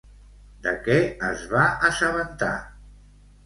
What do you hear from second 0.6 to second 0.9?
De